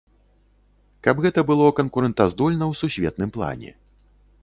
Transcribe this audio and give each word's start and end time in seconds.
Каб 1.07 1.15
гэта 1.27 1.39
было 1.51 1.67
канкурэнтаздольна 1.81 2.65
ў 2.71 2.73
сусветным 2.83 3.29
плане. 3.37 3.71